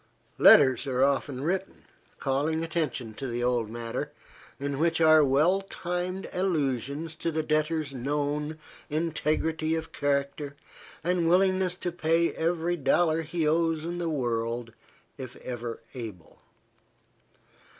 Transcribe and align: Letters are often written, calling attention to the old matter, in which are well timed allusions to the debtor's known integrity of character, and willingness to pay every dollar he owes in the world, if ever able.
Letters 0.39 0.87
are 0.87 1.03
often 1.03 1.41
written, 1.43 1.83
calling 2.17 2.63
attention 2.63 3.13
to 3.13 3.27
the 3.27 3.43
old 3.43 3.69
matter, 3.69 4.11
in 4.59 4.79
which 4.79 4.99
are 4.99 5.23
well 5.23 5.61
timed 5.69 6.27
allusions 6.33 7.13
to 7.17 7.31
the 7.31 7.43
debtor's 7.43 7.93
known 7.93 8.57
integrity 8.89 9.75
of 9.75 9.91
character, 9.91 10.55
and 11.03 11.29
willingness 11.29 11.75
to 11.75 11.91
pay 11.91 12.33
every 12.33 12.77
dollar 12.77 13.21
he 13.21 13.47
owes 13.47 13.85
in 13.85 13.99
the 13.99 14.09
world, 14.09 14.73
if 15.19 15.35
ever 15.35 15.79
able. 15.93 16.39